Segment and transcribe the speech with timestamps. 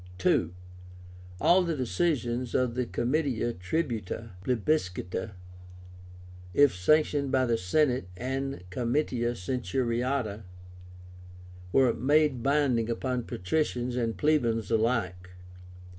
[0.25, 0.49] II.
[1.39, 5.33] All the decisions of the Comitia Tribúta (plebiscita),
[6.55, 10.41] if sanctioned by the Senate and Comitia Centuriáta,
[11.71, 15.33] were made binding upon patricians and plebeians alike.